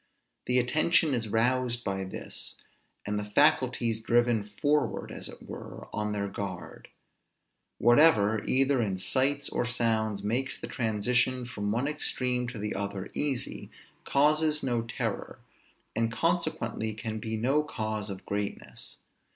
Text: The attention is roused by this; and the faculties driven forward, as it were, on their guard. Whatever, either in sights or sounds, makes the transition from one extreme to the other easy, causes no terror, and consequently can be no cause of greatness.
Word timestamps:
The 0.47 0.57
attention 0.57 1.13
is 1.13 1.29
roused 1.29 1.83
by 1.83 2.05
this; 2.05 2.55
and 3.05 3.19
the 3.19 3.25
faculties 3.35 3.99
driven 3.99 4.43
forward, 4.43 5.11
as 5.11 5.29
it 5.29 5.47
were, 5.47 5.89
on 5.93 6.11
their 6.11 6.27
guard. 6.27 6.87
Whatever, 7.77 8.43
either 8.45 8.81
in 8.81 8.97
sights 8.97 9.47
or 9.49 9.63
sounds, 9.63 10.23
makes 10.23 10.59
the 10.59 10.65
transition 10.65 11.45
from 11.45 11.71
one 11.71 11.87
extreme 11.87 12.47
to 12.47 12.57
the 12.57 12.73
other 12.73 13.11
easy, 13.13 13.69
causes 14.03 14.63
no 14.63 14.81
terror, 14.81 15.37
and 15.95 16.11
consequently 16.11 16.95
can 16.95 17.19
be 17.19 17.37
no 17.37 17.61
cause 17.61 18.09
of 18.09 18.25
greatness. 18.25 18.97